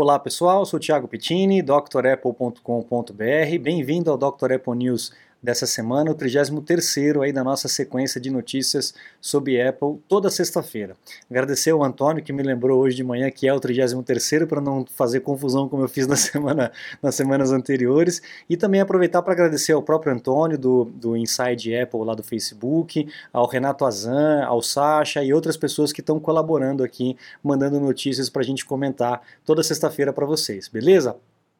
Olá 0.00 0.16
pessoal, 0.16 0.64
sou 0.64 0.78
Thiago 0.78 1.08
Pittini, 1.08 1.60
drapple.com.br. 1.60 3.58
Bem-vindo 3.60 4.12
ao 4.12 4.16
Dr. 4.16 4.52
Apple 4.52 4.76
News 4.76 5.12
dessa 5.42 5.66
semana, 5.66 6.10
o 6.10 6.14
33º 6.14 7.22
aí 7.22 7.32
da 7.32 7.44
nossa 7.44 7.68
sequência 7.68 8.20
de 8.20 8.30
notícias 8.30 8.92
sobre 9.20 9.60
Apple 9.60 9.98
toda 10.08 10.30
sexta-feira. 10.30 10.96
Agradecer 11.30 11.70
ao 11.70 11.82
Antônio 11.82 12.22
que 12.22 12.32
me 12.32 12.42
lembrou 12.42 12.80
hoje 12.80 12.96
de 12.96 13.04
manhã 13.04 13.30
que 13.30 13.46
é 13.46 13.54
o 13.54 13.60
33º 13.60 14.46
para 14.46 14.60
não 14.60 14.84
fazer 14.84 15.20
confusão 15.20 15.68
como 15.68 15.82
eu 15.82 15.88
fiz 15.88 16.06
na 16.06 16.16
semana, 16.16 16.72
nas 17.02 17.14
semanas 17.14 17.52
anteriores 17.52 18.20
e 18.48 18.56
também 18.56 18.80
aproveitar 18.80 19.22
para 19.22 19.32
agradecer 19.32 19.72
ao 19.72 19.82
próprio 19.82 20.12
Antônio 20.12 20.58
do, 20.58 20.84
do 20.86 21.16
Inside 21.16 21.76
Apple 21.76 22.04
lá 22.04 22.14
do 22.14 22.22
Facebook, 22.22 23.08
ao 23.32 23.46
Renato 23.46 23.84
Azan, 23.84 24.44
ao 24.44 24.60
Sasha 24.60 25.22
e 25.22 25.32
outras 25.32 25.56
pessoas 25.56 25.92
que 25.92 26.00
estão 26.00 26.18
colaborando 26.18 26.82
aqui, 26.82 27.16
mandando 27.42 27.78
notícias 27.78 28.28
para 28.28 28.42
a 28.42 28.44
gente 28.44 28.64
comentar 28.64 29.22
toda 29.44 29.62
sexta-feira 29.62 30.12
para 30.12 30.26
vocês, 30.26 30.68
beleza? 30.68 31.16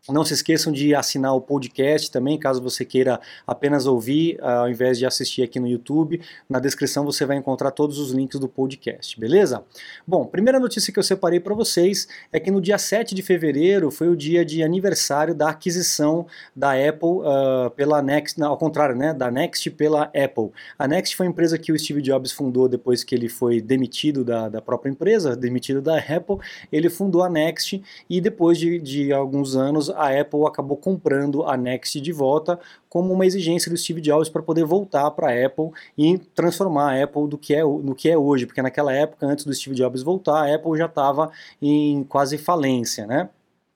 Não 0.08 0.24
se 0.24 0.32
esqueçam 0.32 0.72
de 0.72 0.94
assinar 0.94 1.34
o 1.34 1.40
podcast 1.40 2.10
também, 2.10 2.38
caso 2.38 2.62
você 2.62 2.84
queira 2.84 3.20
apenas 3.46 3.86
ouvir, 3.86 4.38
ah, 4.40 4.60
ao 4.60 4.70
invés 4.70 4.98
de 4.98 5.04
assistir 5.04 5.42
aqui 5.42 5.60
no 5.60 5.66
YouTube. 5.66 6.20
Na 6.48 6.58
descrição 6.58 7.04
você 7.04 7.26
vai 7.26 7.36
encontrar 7.36 7.72
todos 7.72 7.98
os 7.98 8.10
links 8.10 8.40
do 8.40 8.48
podcast, 8.48 9.18
beleza? 9.20 9.62
Bom, 10.06 10.24
primeira 10.24 10.58
notícia 10.58 10.92
que 10.92 10.98
eu 10.98 11.02
separei 11.02 11.40
para 11.40 11.54
vocês 11.54 12.08
é 12.32 12.40
que 12.40 12.50
no 12.50 12.60
dia 12.60 12.78
7 12.78 13.14
de 13.14 13.22
fevereiro 13.22 13.90
foi 13.90 14.08
o 14.08 14.16
dia 14.16 14.44
de 14.44 14.62
aniversário 14.62 15.34
da 15.34 15.50
aquisição 15.50 16.26
da 16.56 16.72
Apple 16.72 17.08
uh, 17.08 17.70
pela 17.76 18.00
Next, 18.00 18.42
ao 18.42 18.56
contrário, 18.56 18.96
né, 18.96 19.12
da 19.12 19.30
Next 19.30 19.70
pela 19.72 20.04
Apple. 20.04 20.50
A 20.78 20.88
Next 20.88 21.14
foi 21.16 21.26
a 21.26 21.28
empresa 21.28 21.58
que 21.58 21.70
o 21.70 21.78
Steve 21.78 22.00
Jobs 22.00 22.32
fundou 22.32 22.66
depois 22.66 23.04
que 23.04 23.14
ele 23.14 23.28
foi 23.28 23.60
demitido 23.60 24.24
da, 24.24 24.48
da 24.48 24.62
própria 24.62 24.90
empresa, 24.90 25.36
demitido 25.36 25.82
da 25.82 25.98
Apple. 25.98 26.38
Ele 26.72 26.88
fundou 26.88 27.22
a 27.22 27.28
Next 27.28 27.82
e 28.08 28.20
depois 28.20 28.58
de, 28.58 28.78
de 28.78 29.12
alguns 29.12 29.54
anos 29.54 29.87
a 29.90 30.20
Apple 30.20 30.46
acabou 30.46 30.76
comprando 30.76 31.44
a 31.44 31.56
Next 31.56 32.00
de 32.00 32.12
volta 32.12 32.58
como 32.88 33.12
uma 33.12 33.26
exigência 33.26 33.70
do 33.70 33.76
Steve 33.76 34.00
Jobs 34.00 34.28
para 34.28 34.42
poder 34.42 34.64
voltar 34.64 35.10
para 35.10 35.28
a 35.28 35.46
Apple 35.46 35.70
e 35.96 36.18
transformar 36.34 36.92
a 36.92 37.04
Apple 37.04 37.28
do 37.28 37.38
que 37.38 37.54
é, 37.54 37.62
no 37.62 37.94
que 37.94 38.08
é 38.08 38.16
hoje, 38.16 38.46
porque 38.46 38.62
naquela 38.62 38.92
época, 38.92 39.26
antes 39.26 39.44
do 39.44 39.54
Steve 39.54 39.76
Jobs 39.76 40.02
voltar, 40.02 40.48
a 40.48 40.54
Apple 40.54 40.76
já 40.76 40.86
estava 40.86 41.30
em 41.60 42.04
quase 42.04 42.38
falência, 42.38 43.06
né? 43.06 43.28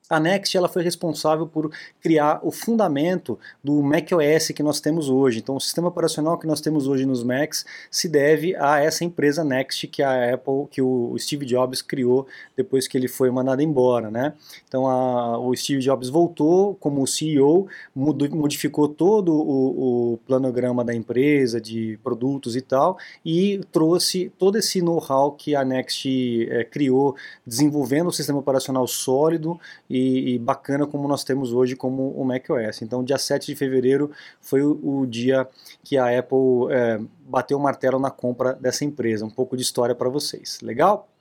A 0.09 0.19
Next 0.19 0.55
ela 0.57 0.67
foi 0.67 0.83
responsável 0.83 1.47
por 1.47 1.71
criar 2.01 2.41
o 2.43 2.51
fundamento 2.51 3.39
do 3.63 3.81
macOS 3.81 4.49
que 4.53 4.61
nós 4.61 4.81
temos 4.81 5.09
hoje. 5.09 5.39
Então, 5.39 5.55
o 5.55 5.61
sistema 5.61 5.87
operacional 5.87 6.37
que 6.37 6.45
nós 6.45 6.59
temos 6.59 6.87
hoje 6.87 7.05
nos 7.05 7.23
Macs 7.23 7.65
se 7.89 8.09
deve 8.09 8.53
a 8.57 8.79
essa 8.79 9.05
empresa 9.05 9.45
Next 9.45 9.87
que 9.87 10.03
a 10.03 10.33
Apple, 10.33 10.67
que 10.69 10.81
o 10.81 11.15
Steve 11.17 11.45
Jobs 11.45 11.81
criou 11.81 12.27
depois 12.55 12.85
que 12.85 12.97
ele 12.97 13.07
foi 13.07 13.31
mandado 13.31 13.61
embora, 13.61 14.11
né? 14.11 14.33
Então, 14.67 14.87
a, 14.87 15.39
o 15.39 15.55
Steve 15.55 15.79
Jobs 15.81 16.09
voltou 16.09 16.75
como 16.75 17.07
CEO, 17.07 17.67
modificou 17.95 18.89
todo 18.89 19.33
o, 19.33 20.13
o 20.13 20.17
planograma 20.27 20.83
da 20.83 20.93
empresa 20.93 21.61
de 21.61 21.97
produtos 22.03 22.57
e 22.57 22.61
tal 22.61 22.97
e 23.25 23.61
trouxe 23.71 24.31
todo 24.37 24.57
esse 24.57 24.81
know-how 24.81 25.31
que 25.31 25.55
a 25.55 25.63
Next 25.63 26.47
é, 26.51 26.65
criou, 26.65 27.15
desenvolvendo 27.47 28.07
um 28.07 28.11
sistema 28.11 28.39
operacional 28.39 28.85
sólido 28.85 29.57
e 29.93 30.33
e, 30.33 30.39
bacana 30.39 30.87
como 30.87 31.07
nós 31.07 31.23
temos 31.23 31.53
hoje 31.53 31.75
como 31.75 32.09
o 32.11 32.25
macOS. 32.25 32.81
Então, 32.81 33.03
dia 33.03 33.17
7 33.17 33.45
de 33.47 33.55
fevereiro 33.55 34.09
foi 34.41 34.63
o, 34.63 34.79
o 34.81 35.05
dia 35.05 35.47
que 35.83 35.97
a 35.97 36.17
Apple 36.17 36.71
é, 36.71 36.99
bateu 37.27 37.57
o 37.57 37.61
martelo 37.61 37.99
na 37.99 38.09
compra 38.09 38.53
dessa 38.53 38.83
empresa. 38.83 39.25
Um 39.25 39.29
pouco 39.29 39.55
de 39.55 39.61
história 39.61 39.93
para 39.93 40.09
vocês. 40.09 40.59
Legal? 40.61 41.12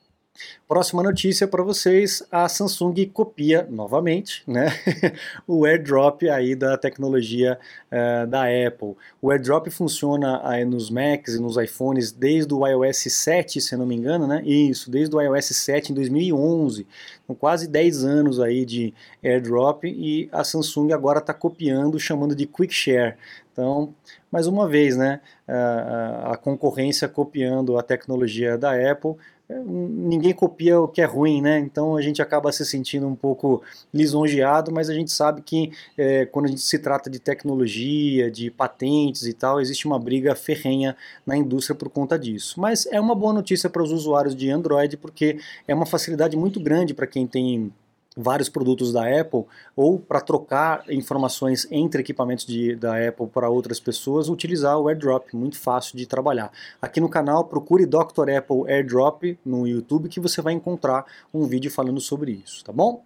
Próxima 0.66 1.02
notícia 1.02 1.46
para 1.46 1.62
vocês, 1.62 2.22
a 2.30 2.48
Samsung 2.48 2.94
copia 3.12 3.66
novamente 3.70 4.42
né, 4.46 4.68
o 5.46 5.66
AirDrop 5.66 6.26
aí 6.30 6.54
da 6.54 6.78
tecnologia 6.78 7.58
uh, 7.90 8.26
da 8.26 8.44
Apple. 8.44 8.96
O 9.20 9.30
AirDrop 9.30 9.68
funciona 9.68 10.40
aí 10.42 10.64
nos 10.64 10.88
Macs 10.88 11.34
e 11.34 11.38
nos 11.38 11.58
iPhones 11.58 12.10
desde 12.10 12.54
o 12.54 12.66
iOS 12.66 13.12
7, 13.12 13.60
se 13.60 13.76
não 13.76 13.84
me 13.84 13.94
engano, 13.94 14.26
né? 14.26 14.42
Isso, 14.46 14.90
desde 14.90 15.14
o 15.14 15.20
iOS 15.20 15.48
7 15.48 15.92
em 15.92 15.94
2011. 15.94 16.86
Com 17.26 17.34
quase 17.34 17.68
10 17.68 18.04
anos 18.04 18.40
aí 18.40 18.64
de 18.64 18.94
AirDrop 19.22 19.84
e 19.84 20.30
a 20.32 20.42
Samsung 20.42 20.92
agora 20.92 21.18
está 21.18 21.34
copiando, 21.34 22.00
chamando 22.00 22.34
de 22.34 22.46
Quick 22.46 22.72
Share. 22.72 23.16
Então, 23.52 23.94
mais 24.30 24.46
uma 24.46 24.66
vez, 24.66 24.96
né, 24.96 25.20
a, 25.46 26.32
a 26.32 26.36
concorrência 26.38 27.06
copiando 27.06 27.76
a 27.76 27.82
tecnologia 27.82 28.56
da 28.56 28.72
Apple 28.90 29.16
ninguém 29.64 30.32
copia 30.32 30.80
o 30.80 30.88
que 30.88 31.00
é 31.00 31.04
ruim, 31.04 31.40
né? 31.40 31.58
Então 31.58 31.96
a 31.96 32.02
gente 32.02 32.20
acaba 32.22 32.50
se 32.52 32.64
sentindo 32.64 33.06
um 33.06 33.14
pouco 33.14 33.62
lisonjeado, 33.92 34.72
mas 34.72 34.88
a 34.88 34.94
gente 34.94 35.10
sabe 35.10 35.42
que 35.42 35.72
é, 35.96 36.26
quando 36.26 36.46
a 36.46 36.48
gente 36.48 36.62
se 36.62 36.78
trata 36.78 37.10
de 37.10 37.18
tecnologia, 37.18 38.30
de 38.30 38.50
patentes 38.50 39.26
e 39.26 39.32
tal, 39.32 39.60
existe 39.60 39.86
uma 39.86 39.98
briga 39.98 40.34
ferrenha 40.34 40.96
na 41.26 41.36
indústria 41.36 41.74
por 41.74 41.88
conta 41.88 42.18
disso. 42.18 42.60
Mas 42.60 42.86
é 42.86 43.00
uma 43.00 43.14
boa 43.14 43.32
notícia 43.32 43.68
para 43.68 43.82
os 43.82 43.92
usuários 43.92 44.34
de 44.34 44.50
Android, 44.50 44.96
porque 44.96 45.38
é 45.66 45.74
uma 45.74 45.86
facilidade 45.86 46.36
muito 46.36 46.60
grande 46.60 46.94
para 46.94 47.06
quem 47.06 47.26
tem 47.26 47.72
vários 48.16 48.48
produtos 48.48 48.92
da 48.92 49.20
Apple 49.20 49.44
ou 49.74 49.98
para 49.98 50.20
trocar 50.20 50.84
informações 50.90 51.66
entre 51.70 52.00
equipamentos 52.00 52.44
de, 52.44 52.76
da 52.76 53.08
Apple 53.08 53.26
para 53.26 53.48
outras 53.48 53.80
pessoas, 53.80 54.28
utilizar 54.28 54.78
o 54.78 54.88
AirDrop, 54.88 55.34
muito 55.34 55.58
fácil 55.58 55.96
de 55.96 56.06
trabalhar. 56.06 56.50
Aqui 56.80 57.00
no 57.00 57.08
canal, 57.08 57.44
procure 57.44 57.86
Dr. 57.86 58.30
Apple 58.36 58.64
AirDrop 58.66 59.38
no 59.44 59.66
YouTube 59.66 60.08
que 60.08 60.20
você 60.20 60.40
vai 60.42 60.52
encontrar 60.52 61.06
um 61.32 61.46
vídeo 61.46 61.70
falando 61.70 62.00
sobre 62.00 62.32
isso, 62.32 62.64
tá 62.64 62.72
bom? 62.72 63.02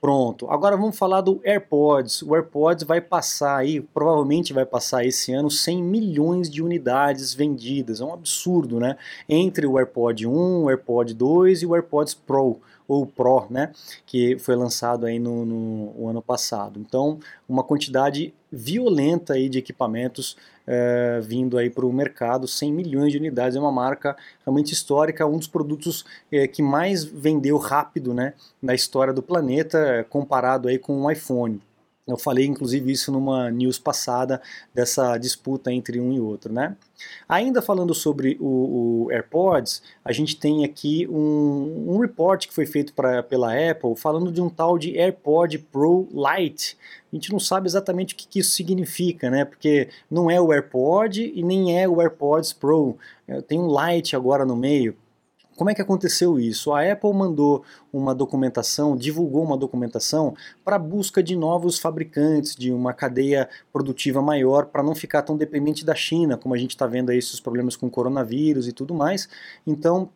Pronto, 0.00 0.50
agora 0.50 0.78
vamos 0.78 0.96
falar 0.96 1.20
do 1.20 1.42
AirPods. 1.44 2.22
O 2.22 2.34
AirPods 2.34 2.84
vai 2.84 3.02
passar 3.02 3.58
aí, 3.58 3.82
provavelmente 3.82 4.50
vai 4.50 4.64
passar 4.64 5.04
esse 5.04 5.30
ano 5.30 5.50
100 5.50 5.82
milhões 5.82 6.48
de 6.48 6.62
unidades 6.62 7.34
vendidas. 7.34 8.00
É 8.00 8.04
um 8.04 8.14
absurdo, 8.14 8.80
né? 8.80 8.96
Entre 9.28 9.66
o 9.66 9.76
AirPod 9.76 10.26
1, 10.26 10.62
o 10.64 10.70
AirPod 10.70 11.12
2 11.12 11.62
e 11.62 11.66
o 11.66 11.74
AirPods 11.74 12.14
Pro 12.14 12.58
ou 12.90 13.06
Pro, 13.06 13.46
né, 13.48 13.70
que 14.04 14.36
foi 14.40 14.56
lançado 14.56 15.06
aí 15.06 15.20
no, 15.20 15.46
no 15.46 16.08
ano 16.08 16.20
passado. 16.20 16.80
Então, 16.80 17.20
uma 17.48 17.62
quantidade 17.62 18.34
violenta 18.50 19.34
aí 19.34 19.48
de 19.48 19.58
equipamentos 19.58 20.36
é, 20.72 21.20
vindo 21.20 21.58
aí 21.58 21.68
para 21.68 21.84
o 21.84 21.92
mercado, 21.92 22.46
100 22.46 22.72
milhões 22.72 23.10
de 23.10 23.18
unidades, 23.18 23.56
é 23.56 23.60
uma 23.60 23.72
marca 23.72 24.16
realmente 24.46 24.72
histórica, 24.72 25.26
um 25.26 25.36
dos 25.36 25.48
produtos 25.48 26.04
é, 26.30 26.46
que 26.46 26.62
mais 26.62 27.02
vendeu 27.02 27.56
rápido, 27.56 28.14
né, 28.14 28.34
na 28.62 28.72
história 28.72 29.12
do 29.12 29.20
planeta, 29.20 30.06
comparado 30.08 30.68
aí 30.68 30.78
com 30.78 31.02
o 31.02 31.10
iPhone. 31.10 31.60
Eu 32.12 32.18
falei 32.18 32.46
inclusive 32.46 32.90
isso 32.90 33.10
numa 33.10 33.50
news 33.50 33.78
passada 33.78 34.40
dessa 34.74 35.16
disputa 35.16 35.72
entre 35.72 36.00
um 36.00 36.12
e 36.12 36.20
outro, 36.20 36.52
né? 36.52 36.76
Ainda 37.28 37.62
falando 37.62 37.94
sobre 37.94 38.36
o, 38.40 39.06
o 39.06 39.10
AirPods, 39.10 39.82
a 40.04 40.12
gente 40.12 40.36
tem 40.36 40.64
aqui 40.64 41.06
um, 41.08 41.86
um 41.88 41.98
report 41.98 42.46
que 42.46 42.54
foi 42.54 42.66
feito 42.66 42.92
pra, 42.92 43.22
pela 43.22 43.52
Apple 43.52 43.96
falando 43.96 44.30
de 44.30 44.40
um 44.40 44.50
tal 44.50 44.78
de 44.78 44.98
AirPod 44.98 45.58
Pro 45.58 46.08
Lite. 46.12 46.76
A 47.12 47.16
gente 47.16 47.32
não 47.32 47.40
sabe 47.40 47.66
exatamente 47.66 48.14
o 48.14 48.16
que, 48.16 48.28
que 48.28 48.38
isso 48.40 48.50
significa, 48.50 49.30
né? 49.30 49.44
Porque 49.44 49.88
não 50.10 50.30
é 50.30 50.40
o 50.40 50.52
AirPod 50.52 51.32
e 51.34 51.42
nem 51.42 51.78
é 51.78 51.88
o 51.88 52.00
AirPods 52.00 52.52
Pro. 52.52 52.96
É, 53.26 53.40
tem 53.40 53.58
um 53.58 53.68
Lite 53.68 54.14
agora 54.14 54.44
no 54.44 54.56
meio. 54.56 54.96
Como 55.56 55.68
é 55.68 55.74
que 55.74 55.82
aconteceu 55.82 56.38
isso? 56.38 56.72
A 56.72 56.90
Apple 56.90 57.12
mandou 57.12 57.62
uma 57.92 58.14
documentação, 58.14 58.96
divulgou 58.96 59.42
uma 59.42 59.56
documentação 59.56 60.34
para 60.64 60.78
busca 60.78 61.22
de 61.22 61.36
novos 61.36 61.78
fabricantes, 61.78 62.56
de 62.56 62.72
uma 62.72 62.94
cadeia 62.94 63.48
produtiva 63.72 64.22
maior, 64.22 64.66
para 64.66 64.82
não 64.82 64.94
ficar 64.94 65.22
tão 65.22 65.36
dependente 65.36 65.84
da 65.84 65.94
China, 65.94 66.38
como 66.38 66.54
a 66.54 66.58
gente 66.58 66.70
está 66.70 66.86
vendo 66.86 67.10
aí 67.10 67.18
esses 67.18 67.40
problemas 67.40 67.76
com 67.76 67.86
o 67.86 67.90
coronavírus 67.90 68.68
e 68.68 68.72
tudo 68.72 68.94
mais. 68.94 69.28
Então, 69.66 70.08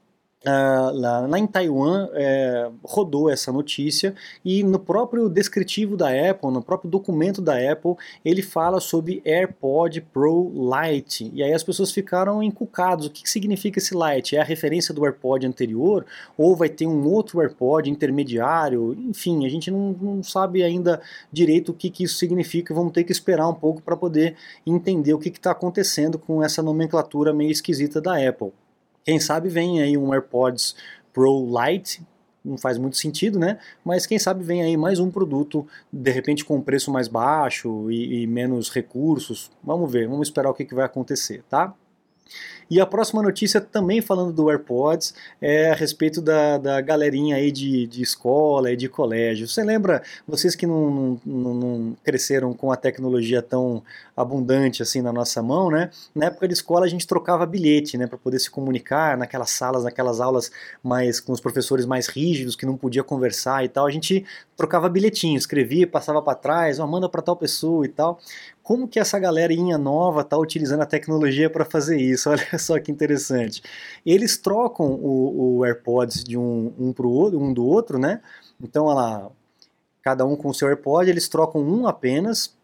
Uh, 0.47 0.93
lá, 0.93 1.39
em 1.39 1.47
Taiwan 1.47 2.07
é, 2.13 2.71
rodou 2.85 3.31
essa 3.31 3.51
notícia 3.51 4.15
e 4.45 4.63
no 4.63 4.79
próprio 4.79 5.27
descritivo 5.27 5.97
da 5.97 6.09
Apple, 6.09 6.51
no 6.51 6.61
próprio 6.61 6.91
documento 6.91 7.41
da 7.41 7.55
Apple, 7.73 7.95
ele 8.23 8.43
fala 8.43 8.79
sobre 8.79 9.23
AirPod 9.25 10.03
Pro 10.13 10.53
Lite. 10.53 11.31
E 11.33 11.43
aí 11.43 11.51
as 11.51 11.63
pessoas 11.63 11.91
ficaram 11.91 12.43
encucadas. 12.43 13.07
O 13.07 13.11
que, 13.11 13.23
que 13.23 13.31
significa 13.31 13.79
esse 13.79 13.95
Lite? 13.95 14.37
É 14.37 14.41
a 14.43 14.45
referência 14.45 14.93
do 14.93 15.07
AirPod 15.07 15.47
anterior? 15.47 16.05
Ou 16.37 16.55
vai 16.55 16.69
ter 16.69 16.87
um 16.87 17.09
outro 17.09 17.41
AirPod 17.41 17.89
intermediário? 17.89 18.93
Enfim, 18.99 19.47
a 19.47 19.49
gente 19.49 19.71
não, 19.71 19.97
não 19.99 20.23
sabe 20.23 20.63
ainda 20.63 21.01
direito 21.33 21.71
o 21.71 21.75
que, 21.75 21.89
que 21.89 22.05
isso 22.05 22.17
significa. 22.17 22.75
Vamos 22.75 22.93
ter 22.93 23.05
que 23.05 23.13
esperar 23.13 23.49
um 23.49 23.55
pouco 23.55 23.81
para 23.81 23.97
poder 23.97 24.37
entender 24.67 25.15
o 25.15 25.19
que 25.19 25.31
está 25.31 25.53
acontecendo 25.53 26.19
com 26.19 26.43
essa 26.43 26.63
nomenclatura 26.63 27.33
meio 27.33 27.51
esquisita 27.51 27.99
da 27.99 28.17
Apple. 28.29 28.53
Quem 29.05 29.21
sabe 29.21 29.49
vem 29.49 29.83
aí 29.83 29.97
um 29.97 30.13
AirPods 30.13 30.75
Pro 31.13 31.47
Lite, 31.47 32.03
não 32.45 32.59
faz 32.59 32.77
muito 32.77 32.97
sentido, 32.97 33.39
né? 33.39 33.59
Mas 33.85 34.05
quem 34.07 34.19
sabe 34.19 34.45
vem 34.45 34.63
aí 34.63 34.77
mais 34.77 34.99
um 34.99 35.11
produto, 35.11 35.67
de 35.93 36.11
repente 36.11 36.45
com 36.45 36.61
preço 36.61 36.91
mais 36.91 37.09
baixo 37.09 37.91
e, 37.91 38.23
e 38.23 38.27
menos 38.27 38.71
recursos. 38.71 39.51
Vamos 39.63 39.91
ver, 39.91 40.09
vamos 40.09 40.29
esperar 40.29 40.51
o 40.51 40.55
que, 40.55 40.65
que 40.65 40.75
vai 40.75 40.85
acontecer, 40.85 41.43
tá? 41.49 41.75
E 42.71 42.81
a 42.81 42.87
próxima 42.87 43.23
notícia, 43.23 43.61
também 43.61 44.01
falando 44.01 44.33
do 44.33 44.49
AirPods, 44.49 45.15
é 45.41 45.71
a 45.71 45.75
respeito 45.75 46.21
da, 46.23 46.59
da 46.59 46.81
galerinha 46.81 47.37
aí 47.37 47.53
de, 47.53 47.87
de 47.87 48.03
escola 48.03 48.73
e 48.73 48.77
de 48.77 48.89
colégio. 48.89 49.47
Você 49.47 49.63
lembra, 49.63 50.03
vocês 50.27 50.55
que 50.55 50.67
não, 50.67 51.21
não, 51.25 51.55
não, 51.55 51.97
cresceram 52.03 52.55
com 52.55 52.73
a 52.73 52.77
tecnologia 52.77 53.43
tão 53.43 53.83
abundante 54.17 54.83
assim 54.83 55.03
na 55.03 55.13
nossa 55.13 55.43
mão, 55.43 55.71
né? 55.71 55.91
Na 56.15 56.27
época 56.27 56.49
de 56.49 56.55
escola 56.55 56.87
a 56.87 56.89
gente 56.89 57.07
trocava 57.07 57.45
bilhete, 57.45 57.99
né, 57.99 58.07
para 58.07 58.17
poder 58.17 58.39
se 58.39 58.51
comunicar 58.51 59.17
naquelas 59.19 59.51
salas, 59.51 59.85
naquelas 59.85 60.21
aulas 60.21 60.51
mais 60.83 61.21
com 61.21 61.33
os 61.33 61.41
professores 61.41 61.85
mais 61.85 62.07
rígidos 62.07 62.57
que 62.57 62.65
não 62.65 62.77
podia 62.77 63.05
conversar 63.05 63.65
e 63.65 63.69
tal. 63.69 63.87
A 63.87 63.91
gente 63.91 64.25
trocava 64.57 64.89
bilhetinho, 64.89 65.37
escrevia, 65.37 65.87
passava 65.87 66.23
para 66.23 66.35
trás, 66.35 66.79
oh, 66.79 66.87
manda 66.87 67.09
para 67.09 67.23
tal 67.23 67.37
pessoa 67.37 67.85
e 67.85 67.89
tal 67.89 68.19
como 68.65 68.89
que 68.89 68.99
essa 68.99 69.19
galerinha 69.19 69.77
nova 69.77 70.23
está 70.23 70.39
utilizando 70.39 70.81
a 70.81 70.87
tecnologia 70.87 71.51
para 71.51 71.67
fazer 71.67 72.01
isso? 72.01 72.31
Olha 72.33 72.59
só 72.59 72.81
que 72.81 72.91
interessante. 72.91 73.63
Eles 74.05 74.39
trocam 74.39 74.87
o, 74.87 75.59
o 75.59 75.65
AirPods 75.65 76.25
de 76.25 76.39
um, 76.39 76.73
um 76.79 76.93
para 76.93 77.07
o 77.07 77.13
outro, 77.13 77.39
um 77.39 77.53
do 77.53 77.65
outro, 77.65 77.99
né? 77.99 78.23
Então, 78.61 78.87
olha 78.87 78.95
lá, 78.95 79.31
cada 80.03 80.25
um 80.25 80.35
com 80.35 80.49
o 80.49 80.55
seu 80.55 80.69
AirPod, 80.69 81.09
eles 81.09 81.29
trocam 81.29 81.61
um 81.61 81.87
apenas 81.87 82.57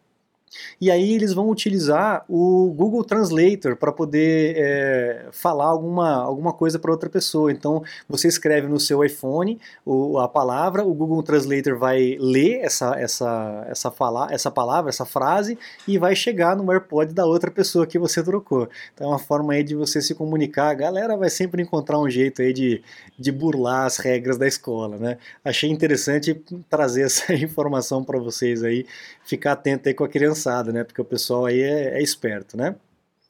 e 0.79 0.89
aí 0.89 1.13
eles 1.13 1.33
vão 1.33 1.49
utilizar 1.49 2.25
o 2.27 2.73
Google 2.75 3.03
Translator 3.03 3.75
para 3.75 3.91
poder 3.91 4.55
é, 4.57 5.25
falar 5.31 5.65
alguma, 5.65 6.15
alguma 6.15 6.53
coisa 6.53 6.79
para 6.79 6.91
outra 6.91 7.09
pessoa. 7.09 7.51
Então 7.51 7.83
você 8.07 8.27
escreve 8.27 8.67
no 8.67 8.79
seu 8.79 9.03
iPhone 9.03 9.59
o, 9.85 10.19
a 10.19 10.27
palavra, 10.27 10.83
o 10.83 10.93
Google 10.93 11.23
Translator 11.23 11.77
vai 11.77 12.17
ler 12.19 12.61
essa, 12.61 12.95
essa, 12.99 13.65
essa, 13.69 13.91
fala, 13.91 14.27
essa 14.31 14.51
palavra, 14.51 14.89
essa 14.89 15.05
frase, 15.05 15.57
e 15.87 15.97
vai 15.97 16.15
chegar 16.15 16.55
no 16.55 16.71
AirPod 16.71 17.13
da 17.13 17.25
outra 17.25 17.51
pessoa 17.51 17.87
que 17.87 17.99
você 17.99 18.23
trocou. 18.23 18.67
Então 18.93 19.07
é 19.07 19.09
uma 19.11 19.19
forma 19.19 19.53
aí 19.53 19.63
de 19.63 19.75
você 19.75 20.01
se 20.01 20.15
comunicar. 20.15 20.69
A 20.69 20.73
galera 20.73 21.15
vai 21.15 21.29
sempre 21.29 21.61
encontrar 21.61 21.99
um 21.99 22.09
jeito 22.09 22.41
aí 22.41 22.53
de, 22.53 22.81
de 23.17 23.31
burlar 23.31 23.85
as 23.85 23.97
regras 23.97 24.37
da 24.37 24.47
escola. 24.47 24.97
Né? 24.97 25.17
Achei 25.43 25.69
interessante 25.69 26.33
trazer 26.69 27.03
essa 27.05 27.33
informação 27.33 28.03
para 28.03 28.19
vocês 28.19 28.63
aí, 28.63 28.85
ficar 29.23 29.53
atento 29.53 29.87
aí 29.87 29.95
com 29.95 30.03
a 30.03 30.09
criançada, 30.41 30.71
né? 30.71 30.83
Porque 30.83 31.01
o 31.01 31.05
pessoal 31.05 31.45
aí 31.45 31.61
é, 31.61 31.99
é 31.99 32.01
esperto, 32.01 32.57
né? 32.57 32.75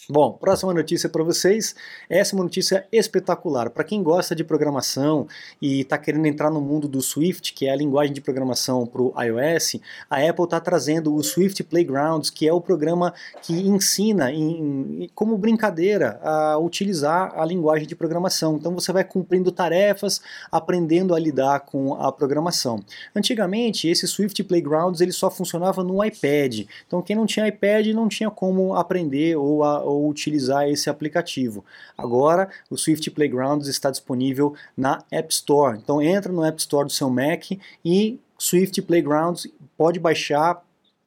Bom, 0.09 0.33
próxima 0.33 0.74
notícia 0.74 1.07
para 1.07 1.24
vocês. 1.24 1.75
Essa 2.09 2.33
é 2.33 2.36
uma 2.36 2.44
notícia 2.44 2.88
espetacular. 2.92 3.69
Para 3.69 3.83
quem 3.83 4.01
gosta 4.01 4.36
de 4.36 4.44
programação 4.44 5.27
e 5.62 5.81
está 5.81 5.95
querendo 5.95 6.25
entrar 6.25 6.50
no 6.50 6.59
mundo 6.59 6.88
do 6.88 7.01
Swift, 7.01 7.53
que 7.53 7.68
é 7.68 7.71
a 7.71 7.75
linguagem 7.75 8.12
de 8.12 8.19
programação 8.19 8.88
para 8.88 9.00
o 9.00 9.13
iOS, 9.21 9.80
a 10.09 10.18
Apple 10.27 10.45
está 10.45 10.59
trazendo 10.59 11.13
o 11.13 11.24
Swift 11.24 11.63
Playgrounds, 11.63 12.31
que 12.31 12.48
é 12.48 12.51
o 12.51 12.59
programa 12.59 13.13
que 13.44 13.53
ensina, 13.53 14.31
em, 14.31 15.07
como 15.13 15.38
brincadeira, 15.38 16.19
a 16.24 16.57
utilizar 16.57 17.39
a 17.39 17.45
linguagem 17.45 17.88
de 17.88 17.95
programação. 17.95 18.56
Então 18.56 18.74
você 18.74 18.92
vai 18.92 19.03
cumprindo 19.03 19.51
tarefas, 19.51 20.19
aprendendo 20.51 21.13
a 21.13 21.19
lidar 21.19 21.59
com 21.59 21.94
a 21.94 22.12
programação. 22.12 22.83
Antigamente, 23.15 23.88
esse 23.88 24.07
Swift 24.07 24.44
Playgrounds 24.45 25.00
ele 25.00 25.12
só 25.12 25.30
funcionava 25.30 25.83
no 25.83 26.03
iPad. 26.03 26.62
Então 26.88 27.03
quem 27.03 27.15
não 27.15 27.27
tinha 27.27 27.48
iPad 27.48 27.86
não 27.89 28.09
tinha 28.09 28.31
como 28.31 28.74
aprender 28.74 29.36
ou 29.36 29.63
a 29.63 29.90
ou 29.91 30.09
utilizar 30.09 30.67
esse 30.67 30.89
aplicativo. 30.89 31.63
Agora, 31.97 32.49
o 32.69 32.77
Swift 32.77 33.09
Playgrounds 33.11 33.67
está 33.67 33.91
disponível 33.91 34.53
na 34.75 35.03
App 35.11 35.31
Store. 35.33 35.77
Então, 35.77 36.01
entra 36.01 36.31
no 36.31 36.43
App 36.43 36.59
Store 36.59 36.85
do 36.85 36.91
seu 36.91 37.09
Mac 37.09 37.51
e 37.83 38.19
Swift 38.38 38.81
Playgrounds 38.81 39.47
pode 39.77 39.99
baixar 39.99 40.63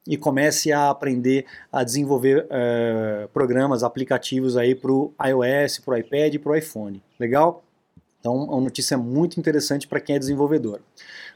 e 0.07 0.15
comece 0.15 0.71
a 0.71 0.89
aprender 0.89 1.45
a 1.71 1.83
desenvolver 1.83 2.45
uh, 2.45 3.27
programas, 3.29 3.83
aplicativos 3.83 4.55
aí 4.55 4.75
para 4.75 4.91
o 4.91 5.11
iOS, 5.19 5.79
para 5.79 5.95
o 5.95 5.97
iPad 5.97 6.35
e 6.35 6.39
para 6.39 6.51
o 6.51 6.55
iPhone. 6.55 7.01
Legal? 7.19 7.64
Então, 8.25 8.41
é 8.41 8.55
uma 8.55 8.61
notícia 8.61 8.97
muito 8.97 9.39
interessante 9.39 9.87
para 9.87 9.99
quem 9.99 10.15
é 10.15 10.19
desenvolvedor. 10.19 10.81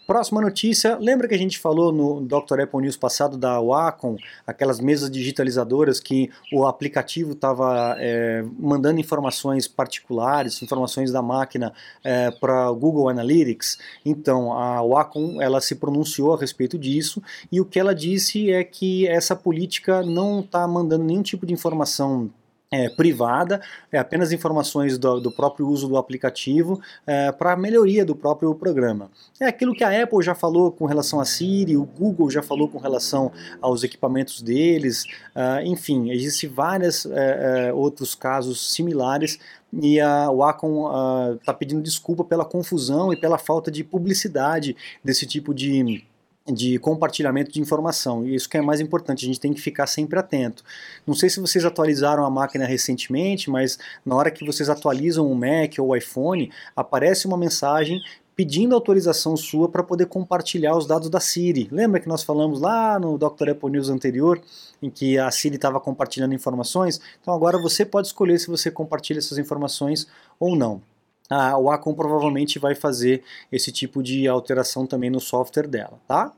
Próxima 0.07 0.41
notícia, 0.41 0.97
lembra 0.97 1.27
que 1.27 1.35
a 1.35 1.37
gente 1.37 1.59
falou 1.59 1.91
no 1.91 2.19
Dr. 2.21 2.61
Apple 2.61 2.81
News 2.81 2.97
passado 2.97 3.37
da 3.37 3.61
Wacom, 3.61 4.17
aquelas 4.47 4.79
mesas 4.79 5.11
digitalizadoras 5.11 5.99
que 5.99 6.31
o 6.51 6.65
aplicativo 6.65 7.33
estava 7.33 7.95
é, 7.99 8.43
mandando 8.57 8.99
informações 8.99 9.67
particulares, 9.67 10.63
informações 10.63 11.11
da 11.11 11.21
máquina 11.21 11.71
é, 12.03 12.31
para 12.31 12.71
o 12.71 12.75
Google 12.75 13.07
Analytics? 13.07 13.77
Então, 14.03 14.51
a 14.51 14.81
Wacom 14.81 15.39
ela 15.39 15.61
se 15.61 15.75
pronunciou 15.75 16.33
a 16.33 16.39
respeito 16.39 16.75
disso 16.75 17.21
e 17.51 17.61
o 17.61 17.65
que 17.65 17.79
ela 17.79 17.93
disse 17.93 18.51
é 18.51 18.63
que 18.63 19.07
essa 19.07 19.35
política 19.35 20.01
não 20.01 20.39
está 20.39 20.67
mandando 20.67 21.03
nenhum 21.03 21.21
tipo 21.21 21.45
de 21.45 21.53
informação 21.53 22.31
é, 22.71 22.87
privada, 22.87 23.61
é 23.91 23.97
apenas 23.97 24.31
informações 24.31 24.97
do, 24.97 25.19
do, 25.19 25.31
próprio 25.31 25.67
uso 25.67 25.87
do 25.87 25.97
aplicativo 25.97 26.79
é, 27.05 27.31
para 27.31 27.55
melhoria 27.55 28.05
do 28.05 28.15
próprio 28.15 28.53
programa. 28.53 29.09
É 29.39 29.47
aquilo 29.47 29.73
que 29.73 29.83
a 29.83 30.03
Apple 30.03 30.21
já 30.21 30.35
falou 30.35 30.71
com 30.71 30.85
relação 30.85 31.19
a 31.19 31.25
Siri, 31.25 31.75
o 31.75 31.83
Google 31.83 32.29
já 32.29 32.43
falou 32.43 32.67
com 32.67 32.77
relação 32.77 33.31
aos 33.59 33.83
equipamentos 33.83 34.41
deles, 34.41 35.05
uh, 35.35 35.65
enfim, 35.65 36.11
existem 36.11 36.49
vários 36.49 37.05
é, 37.07 37.69
é, 37.69 37.73
outros 37.73 38.13
casos 38.13 38.71
similares 38.73 39.39
e 39.73 39.99
a 39.99 40.31
Wacom 40.31 41.35
está 41.35 41.51
uh, 41.51 41.57
pedindo 41.57 41.81
desculpa 41.81 42.23
pela 42.23 42.45
confusão 42.45 43.11
e 43.11 43.19
pela 43.19 43.37
falta 43.37 43.71
de 43.71 43.83
publicidade 43.83 44.75
desse 45.03 45.25
tipo 45.25 45.53
de 45.53 46.03
de 46.51 46.79
compartilhamento 46.79 47.51
de 47.51 47.61
informação. 47.61 48.25
E 48.25 48.35
isso 48.35 48.49
que 48.49 48.57
é 48.57 48.61
mais 48.61 48.79
importante, 48.79 49.25
a 49.25 49.27
gente 49.27 49.39
tem 49.39 49.53
que 49.53 49.61
ficar 49.61 49.87
sempre 49.87 50.19
atento. 50.19 50.63
Não 51.05 51.13
sei 51.13 51.29
se 51.29 51.39
vocês 51.39 51.65
atualizaram 51.65 52.25
a 52.25 52.29
máquina 52.29 52.65
recentemente, 52.65 53.49
mas 53.49 53.77
na 54.05 54.15
hora 54.15 54.31
que 54.31 54.45
vocês 54.45 54.69
atualizam 54.69 55.29
o 55.29 55.35
Mac 55.35 55.75
ou 55.79 55.89
o 55.89 55.95
iPhone, 55.95 56.51
aparece 56.75 57.27
uma 57.27 57.37
mensagem 57.37 58.01
pedindo 58.35 58.73
autorização 58.73 59.35
sua 59.35 59.67
para 59.67 59.83
poder 59.83 60.05
compartilhar 60.05 60.75
os 60.77 60.87
dados 60.87 61.09
da 61.09 61.19
Siri. 61.19 61.67
Lembra 61.69 61.99
que 61.99 62.07
nós 62.07 62.23
falamos 62.23 62.61
lá 62.61 62.97
no 62.97 63.17
Dr. 63.17 63.49
Apple 63.49 63.69
News 63.69 63.89
anterior, 63.89 64.41
em 64.81 64.89
que 64.89 65.17
a 65.17 65.29
Siri 65.29 65.55
estava 65.55 65.77
compartilhando 65.77 66.33
informações? 66.33 67.01
Então 67.21 67.33
agora 67.33 67.61
você 67.61 67.85
pode 67.85 68.07
escolher 68.07 68.39
se 68.39 68.47
você 68.47 68.71
compartilha 68.71 69.19
essas 69.19 69.37
informações 69.37 70.07
ou 70.39 70.55
não 70.55 70.81
a 71.29 71.57
Wacom 71.59 71.93
provavelmente 71.93 72.57
vai 72.57 72.73
fazer 72.73 73.21
esse 73.51 73.71
tipo 73.71 74.01
de 74.01 74.27
alteração 74.27 74.87
também 74.87 75.09
no 75.09 75.19
software 75.19 75.67
dela, 75.67 75.99
tá? 76.07 76.33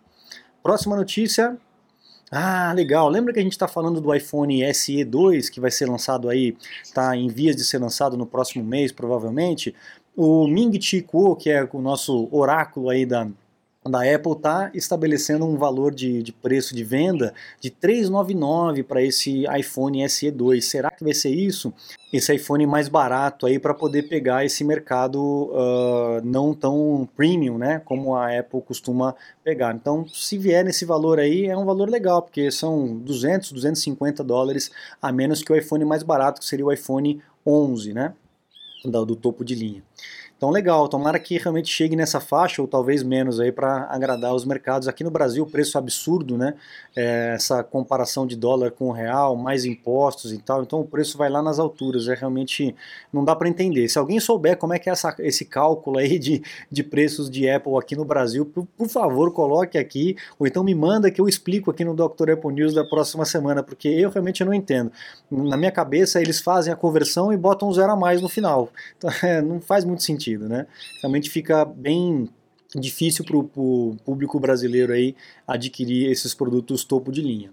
Próxima 0.61 0.95
notícia. 0.95 1.57
Ah, 2.31 2.71
legal. 2.73 3.09
Lembra 3.09 3.33
que 3.33 3.39
a 3.39 3.43
gente 3.43 3.51
está 3.51 3.67
falando 3.67 3.99
do 3.99 4.13
iPhone 4.15 4.73
SE 4.73 5.03
2 5.03 5.49
que 5.49 5.59
vai 5.59 5.69
ser 5.69 5.89
lançado 5.89 6.29
aí, 6.29 6.55
está 6.81 7.15
em 7.15 7.27
vias 7.27 7.55
de 7.55 7.65
ser 7.65 7.79
lançado 7.79 8.15
no 8.15 8.25
próximo 8.25 8.63
mês, 8.63 8.91
provavelmente. 8.91 9.75
O 10.15 10.47
Ming 10.47 10.79
Chi 10.79 11.01
Kuo, 11.01 11.35
que 11.35 11.49
é 11.49 11.67
o 11.73 11.81
nosso 11.81 12.29
oráculo 12.31 12.89
aí 12.89 13.05
da, 13.05 13.27
da 13.89 14.01
Apple 14.03 14.33
está 14.33 14.69
estabelecendo 14.75 15.43
um 15.43 15.57
valor 15.57 15.93
de, 15.93 16.21
de, 16.21 16.31
preço 16.31 16.75
de 16.75 16.83
venda 16.83 17.33
de 17.59 17.71
399 17.71 18.83
para 18.83 19.01
esse 19.01 19.43
iPhone 19.57 20.03
SE2. 20.03 20.61
Será 20.61 20.91
que 20.91 21.03
vai 21.03 21.15
ser 21.15 21.31
isso? 21.31 21.73
Esse 22.13 22.35
iPhone 22.35 22.67
mais 22.67 22.87
barato 22.87 23.47
aí 23.47 23.57
para 23.57 23.73
poder 23.73 24.03
pegar 24.03 24.45
esse 24.45 24.63
mercado 24.63 25.19
uh, 25.19 26.21
não 26.23 26.53
tão 26.53 27.09
premium, 27.15 27.57
né? 27.57 27.79
Como 27.83 28.15
a 28.15 28.37
Apple 28.37 28.61
costuma 28.61 29.15
pegar. 29.43 29.73
Então, 29.73 30.07
se 30.07 30.37
vier 30.37 30.63
nesse 30.63 30.85
valor 30.85 31.19
aí, 31.19 31.47
é 31.47 31.57
um 31.57 31.65
valor 31.65 31.89
legal, 31.89 32.21
porque 32.21 32.51
são 32.51 32.97
200, 32.99 33.51
250 33.51 34.23
dólares 34.23 34.69
a 35.01 35.11
menos 35.11 35.41
que 35.41 35.51
o 35.51 35.55
iPhone 35.55 35.85
mais 35.85 36.03
barato, 36.03 36.39
que 36.39 36.45
seria 36.45 36.65
o 36.65 36.71
iPhone 36.71 37.19
11, 37.43 37.93
né? 37.95 38.13
Do, 38.85 39.05
do 39.05 39.15
topo 39.15 39.43
de 39.43 39.55
linha. 39.55 39.83
Então 40.41 40.49
legal, 40.49 40.87
tomara 40.87 41.19
que 41.19 41.37
realmente 41.37 41.69
chegue 41.69 41.95
nessa 41.95 42.19
faixa 42.19 42.63
ou 42.63 42.67
talvez 42.67 43.03
menos 43.03 43.39
aí 43.39 43.51
para 43.51 43.85
agradar 43.91 44.33
os 44.33 44.43
mercados. 44.43 44.87
Aqui 44.87 45.03
no 45.03 45.11
Brasil 45.11 45.43
o 45.43 45.45
preço 45.45 45.77
absurdo, 45.77 46.35
né? 46.35 46.55
É, 46.95 47.33
essa 47.35 47.63
comparação 47.63 48.25
de 48.25 48.35
dólar 48.35 48.71
com 48.71 48.89
real, 48.89 49.35
mais 49.35 49.65
impostos 49.65 50.33
e 50.33 50.39
tal, 50.39 50.63
então 50.63 50.79
o 50.79 50.83
preço 50.83 51.15
vai 51.15 51.29
lá 51.29 51.43
nas 51.43 51.59
alturas. 51.59 52.07
É 52.07 52.15
realmente 52.15 52.75
não 53.13 53.23
dá 53.23 53.35
para 53.35 53.47
entender. 53.47 53.87
Se 53.87 53.99
alguém 53.99 54.19
souber 54.19 54.57
como 54.57 54.73
é 54.73 54.79
que 54.79 54.89
é 54.89 54.93
essa, 54.93 55.13
esse 55.19 55.45
cálculo 55.45 55.99
aí 55.99 56.17
de, 56.17 56.41
de 56.71 56.83
preços 56.83 57.29
de 57.29 57.47
Apple 57.47 57.77
aqui 57.77 57.95
no 57.95 58.03
Brasil, 58.03 58.43
por, 58.43 58.65
por 58.75 58.87
favor 58.89 59.31
coloque 59.31 59.77
aqui 59.77 60.15
ou 60.39 60.47
então 60.47 60.63
me 60.63 60.73
manda 60.73 61.11
que 61.11 61.21
eu 61.21 61.27
explico 61.27 61.69
aqui 61.69 61.85
no 61.85 61.93
Dr. 61.93 62.31
Apple 62.31 62.51
News 62.51 62.73
da 62.73 62.83
próxima 62.83 63.25
semana, 63.25 63.61
porque 63.61 63.87
eu 63.87 64.09
realmente 64.09 64.43
não 64.43 64.55
entendo. 64.55 64.91
Na 65.29 65.55
minha 65.55 65.71
cabeça 65.71 66.19
eles 66.19 66.41
fazem 66.41 66.73
a 66.73 66.75
conversão 66.75 67.31
e 67.31 67.37
botam 67.37 67.69
um 67.69 67.73
zero 67.73 67.91
a 67.91 67.95
mais 67.95 68.23
no 68.23 68.27
final. 68.27 68.71
Então 68.97 69.11
é, 69.21 69.39
não 69.39 69.61
faz 69.61 69.85
muito 69.85 69.90
sentido 69.97 70.03
sentido, 70.03 70.47
né? 70.47 70.67
Realmente 71.01 71.29
fica 71.29 71.65
bem 71.65 72.29
difícil 72.75 73.25
para 73.25 73.37
o 73.37 73.97
público 74.05 74.39
brasileiro 74.39 74.93
aí 74.93 75.15
adquirir 75.47 76.09
esses 76.09 76.33
produtos 76.33 76.83
topo 76.83 77.11
de 77.11 77.21
linha. 77.21 77.51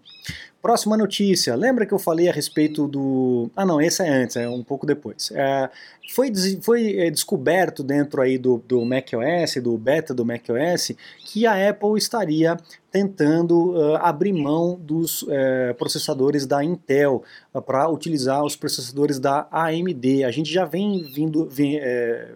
Próxima 0.61 0.97
notícia. 0.97 1.55
Lembra 1.55 1.87
que 1.87 1.95
eu 1.95 2.01
falei 2.01 2.29
a 2.29 2.33
respeito 2.33 2.89
do. 2.89 3.49
Ah, 3.55 3.65
não, 3.65 3.81
esse 3.81 4.03
é 4.03 4.09
antes, 4.09 4.37
é 4.37 4.49
um 4.49 4.65
pouco 4.65 4.85
depois. 4.85 5.31
É, 5.33 5.71
foi, 6.11 6.33
foi 6.61 6.99
é, 6.99 7.11
descoberto 7.11 7.85
dentro 7.85 8.21
aí 8.21 8.37
do, 8.37 8.63
do 8.67 8.85
macOS, 8.85 9.63
do 9.63 9.79
beta 9.79 10.13
do 10.13 10.27
macOS, 10.27 10.93
que 11.25 11.47
a 11.47 11.71
Apple 11.71 11.97
estaria 11.97 12.57
tentando 12.91 13.73
uh, 13.73 13.97
abrir 13.97 14.33
mão 14.33 14.77
dos 14.81 15.23
uh, 15.23 15.29
processadores 15.77 16.47
da 16.47 16.65
Intel 16.65 17.23
uh, 17.55 17.63
para 17.63 17.89
utilizar 17.89 18.43
os 18.43 18.57
processadores 18.57 19.21
da 19.21 19.47
AMD. 19.53 20.25
A 20.25 20.31
gente 20.31 20.53
já 20.53 20.65
vem 20.65 21.05
vindo 21.05 21.47
vem, 21.49 21.79
é, 21.79 22.33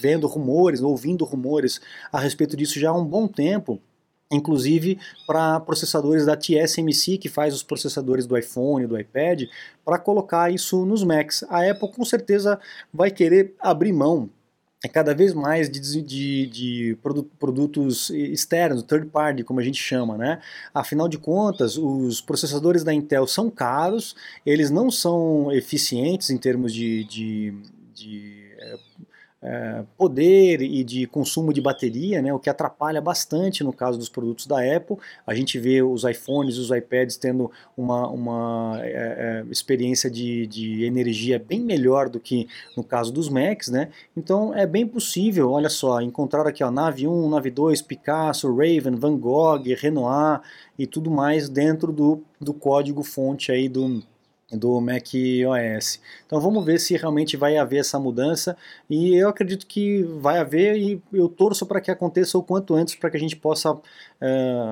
vendo 0.00 0.26
rumores, 0.26 0.82
ouvindo 0.82 1.24
rumores 1.24 1.80
a 2.12 2.18
respeito 2.18 2.56
disso 2.56 2.78
já 2.78 2.90
há 2.90 2.94
um 2.96 3.04
bom 3.04 3.26
tempo 3.26 3.80
inclusive 4.30 4.98
para 5.24 5.60
processadores 5.60 6.26
da 6.26 6.36
TSMC, 6.36 7.16
que 7.16 7.28
faz 7.28 7.54
os 7.54 7.62
processadores 7.62 8.26
do 8.26 8.36
iPhone, 8.36 8.84
do 8.84 8.98
iPad, 8.98 9.44
para 9.84 10.00
colocar 10.00 10.52
isso 10.52 10.84
nos 10.84 11.04
Macs. 11.04 11.44
A 11.48 11.70
Apple 11.70 11.92
com 11.92 12.04
certeza 12.04 12.58
vai 12.92 13.10
querer 13.10 13.54
abrir 13.60 13.92
mão 13.92 14.28
é 14.84 14.88
cada 14.88 15.14
vez 15.14 15.32
mais 15.32 15.70
de, 15.70 15.80
de, 16.02 16.46
de, 16.46 16.98
produtos 17.38 18.10
externos, 18.10 18.82
third 18.82 19.06
party, 19.06 19.42
como 19.42 19.58
a 19.58 19.62
gente 19.62 19.82
chama, 19.82 20.18
né? 20.18 20.40
Afinal 20.72 21.08
de 21.08 21.18
contas, 21.18 21.76
os 21.78 22.20
processadores 22.20 22.84
da 22.84 22.92
Intel 22.92 23.26
são 23.26 23.50
caros, 23.50 24.14
eles 24.44 24.70
não 24.70 24.90
são 24.90 25.50
eficientes 25.50 26.28
em 26.30 26.36
termos 26.36 26.72
de, 26.72 27.04
de, 27.04 27.54
de 27.94 28.45
é, 29.46 29.84
poder 29.96 30.60
e 30.60 30.82
de 30.82 31.06
consumo 31.06 31.52
de 31.52 31.60
bateria, 31.60 32.20
né, 32.20 32.34
o 32.34 32.38
que 32.38 32.50
atrapalha 32.50 33.00
bastante 33.00 33.62
no 33.62 33.72
caso 33.72 33.96
dos 33.96 34.08
produtos 34.08 34.44
da 34.44 34.58
Apple. 34.58 34.96
A 35.24 35.34
gente 35.36 35.56
vê 35.56 35.82
os 35.82 36.02
iPhones 36.02 36.56
e 36.56 36.60
os 36.60 36.70
iPads 36.70 37.16
tendo 37.16 37.48
uma, 37.76 38.08
uma 38.08 38.80
é, 38.82 39.44
é, 39.44 39.44
experiência 39.48 40.10
de, 40.10 40.48
de 40.48 40.84
energia 40.84 41.38
bem 41.38 41.60
melhor 41.60 42.08
do 42.08 42.18
que 42.18 42.48
no 42.76 42.82
caso 42.82 43.12
dos 43.12 43.28
Macs, 43.28 43.68
né? 43.68 43.88
Então 44.16 44.52
é 44.52 44.66
bem 44.66 44.84
possível, 44.84 45.52
olha 45.52 45.68
só, 45.68 46.00
encontrar 46.00 46.44
aqui 46.44 46.64
a 46.64 46.70
Nave 46.70 47.06
1, 47.06 47.28
Nave 47.28 47.50
2, 47.50 47.82
Picasso, 47.82 48.48
Raven, 48.52 48.96
Van 48.96 49.16
Gogh, 49.16 49.62
Renoir 49.76 50.40
e 50.76 50.88
tudo 50.88 51.08
mais 51.08 51.48
dentro 51.48 51.92
do, 51.92 52.20
do 52.40 52.52
código 52.52 53.04
fonte 53.04 53.52
aí 53.52 53.68
do 53.68 54.02
do 54.52 54.80
Mac 54.80 55.06
OS. 55.48 56.00
Então 56.24 56.40
vamos 56.40 56.64
ver 56.64 56.78
se 56.78 56.96
realmente 56.96 57.36
vai 57.36 57.56
haver 57.56 57.78
essa 57.78 57.98
mudança 57.98 58.56
e 58.88 59.16
eu 59.16 59.28
acredito 59.28 59.66
que 59.66 60.02
vai 60.20 60.38
haver 60.38 60.76
e 60.76 61.02
eu 61.12 61.28
torço 61.28 61.66
para 61.66 61.80
que 61.80 61.90
aconteça 61.90 62.38
o 62.38 62.42
quanto 62.42 62.74
antes 62.74 62.94
para 62.94 63.10
que 63.10 63.16
a 63.16 63.20
gente 63.20 63.34
possa 63.34 63.72
uh, 63.72 63.82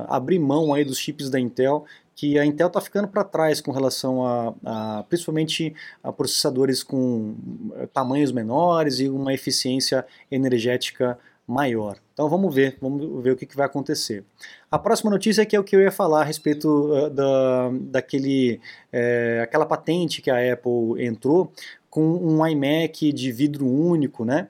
abrir 0.08 0.38
mão 0.38 0.72
aí 0.72 0.84
dos 0.84 0.98
chips 0.98 1.28
da 1.28 1.40
Intel 1.40 1.84
que 2.14 2.38
a 2.38 2.46
Intel 2.46 2.68
está 2.68 2.80
ficando 2.80 3.08
para 3.08 3.24
trás 3.24 3.60
com 3.60 3.72
relação 3.72 4.24
a, 4.24 4.54
a, 4.64 5.02
principalmente 5.08 5.74
a 6.02 6.12
processadores 6.12 6.82
com 6.82 7.34
eh, 7.74 7.88
tamanhos 7.92 8.30
menores 8.30 9.00
e 9.00 9.08
uma 9.08 9.34
eficiência 9.34 10.06
energética 10.30 11.18
maior. 11.46 11.98
Então 12.12 12.28
vamos 12.28 12.54
ver, 12.54 12.78
vamos 12.80 13.22
ver 13.22 13.32
o 13.32 13.36
que, 13.36 13.44
que, 13.44 13.56
vai 13.56 13.66
acontecer. 13.66 14.24
A 14.70 14.78
próxima 14.78 15.10
notícia 15.10 15.42
é 15.42 15.44
que 15.44 15.54
é 15.54 15.60
o 15.60 15.64
que 15.64 15.76
eu 15.76 15.80
ia 15.80 15.90
falar 15.90 16.22
a 16.22 16.24
respeito 16.24 16.68
uh, 16.68 17.10
da, 17.10 17.70
daquele, 17.72 18.60
é, 18.92 19.40
aquela 19.42 19.66
patente 19.66 20.22
que 20.22 20.30
a 20.30 20.52
Apple 20.52 21.04
entrou 21.04 21.52
com 21.90 22.02
um 22.02 22.46
iMac 22.46 23.12
de 23.12 23.30
vidro 23.30 23.66
único, 23.66 24.24
né? 24.24 24.48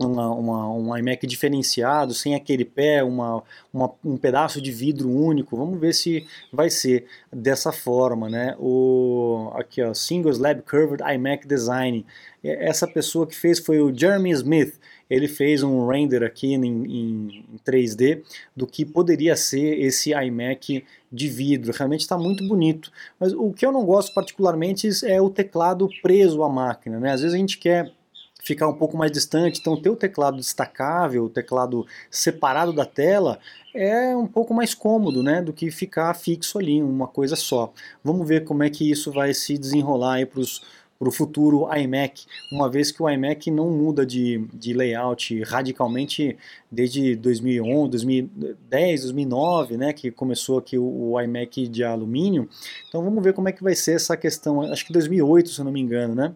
Uma, 0.00 0.30
uma, 0.32 0.72
um 0.72 0.96
iMac 0.96 1.26
diferenciado, 1.26 2.14
sem 2.14 2.36
aquele 2.36 2.64
pé, 2.64 3.02
uma, 3.02 3.42
uma, 3.74 3.90
um 4.04 4.16
pedaço 4.16 4.62
de 4.62 4.70
vidro 4.70 5.10
único. 5.10 5.56
Vamos 5.56 5.80
ver 5.80 5.92
se 5.92 6.24
vai 6.52 6.70
ser 6.70 7.06
dessa 7.32 7.72
forma, 7.72 8.28
né? 8.28 8.54
O, 8.60 9.50
aqui, 9.54 9.82
ó, 9.82 9.92
Single 9.92 10.30
Slab 10.30 10.62
Curved 10.62 11.02
iMac 11.02 11.48
Design. 11.48 12.06
Essa 12.44 12.86
pessoa 12.86 13.26
que 13.26 13.34
fez 13.34 13.58
foi 13.58 13.80
o 13.80 13.92
Jeremy 13.92 14.30
Smith 14.30 14.78
ele 15.10 15.28
fez 15.28 15.62
um 15.62 15.86
render 15.86 16.22
aqui 16.22 16.54
em, 16.54 16.64
em, 16.64 17.44
em 17.52 17.58
3D 17.66 18.22
do 18.54 18.66
que 18.66 18.84
poderia 18.84 19.36
ser 19.36 19.80
esse 19.80 20.12
iMac 20.12 20.84
de 21.10 21.28
vidro. 21.28 21.72
Realmente 21.72 22.00
está 22.00 22.18
muito 22.18 22.46
bonito. 22.46 22.92
Mas 23.18 23.32
o 23.32 23.52
que 23.52 23.64
eu 23.64 23.72
não 23.72 23.84
gosto 23.84 24.12
particularmente 24.12 24.88
é 25.04 25.20
o 25.20 25.30
teclado 25.30 25.88
preso 26.02 26.42
à 26.42 26.48
máquina. 26.48 27.00
Né? 27.00 27.12
Às 27.12 27.22
vezes 27.22 27.34
a 27.34 27.38
gente 27.38 27.58
quer 27.58 27.92
ficar 28.40 28.68
um 28.68 28.74
pouco 28.74 28.96
mais 28.96 29.12
distante, 29.12 29.60
então 29.60 29.80
ter 29.80 29.90
o 29.90 29.96
teclado 29.96 30.36
destacável, 30.36 31.24
o 31.24 31.28
teclado 31.28 31.86
separado 32.10 32.72
da 32.72 32.84
tela, 32.84 33.38
é 33.74 34.16
um 34.16 34.26
pouco 34.26 34.54
mais 34.54 34.74
cômodo, 34.74 35.22
né, 35.22 35.42
do 35.42 35.52
que 35.52 35.70
ficar 35.70 36.14
fixo 36.14 36.58
ali, 36.58 36.82
uma 36.82 37.06
coisa 37.06 37.36
só. 37.36 37.72
Vamos 38.02 38.26
ver 38.26 38.44
como 38.44 38.62
é 38.62 38.70
que 38.70 38.90
isso 38.90 39.12
vai 39.12 39.34
se 39.34 39.58
desenrolar 39.58 40.26
para 40.26 40.40
os 40.40 40.62
para 40.98 41.08
o 41.08 41.12
futuro 41.12 41.68
iMac, 41.72 42.26
uma 42.50 42.68
vez 42.68 42.90
que 42.90 43.00
o 43.00 43.08
iMac 43.08 43.50
não 43.50 43.70
muda 43.70 44.04
de, 44.04 44.44
de 44.52 44.72
layout 44.72 45.42
radicalmente 45.44 46.36
desde 46.70 47.14
2011, 47.14 47.90
2010, 47.90 49.02
2009, 49.02 49.76
né, 49.76 49.92
que 49.92 50.10
começou 50.10 50.58
aqui 50.58 50.76
o, 50.76 51.12
o, 51.12 51.20
iMac 51.20 51.68
de 51.68 51.84
alumínio. 51.84 52.48
Então 52.88 53.02
vamos 53.04 53.22
ver 53.22 53.32
como 53.32 53.48
é 53.48 53.52
que 53.52 53.62
vai 53.62 53.76
ser 53.76 53.92
essa 53.92 54.16
questão, 54.16 54.62
acho 54.62 54.84
que 54.84 54.92
2008, 54.92 55.50
se 55.50 55.60
eu 55.60 55.64
não 55.64 55.72
me 55.72 55.80
engano, 55.80 56.16
né, 56.16 56.34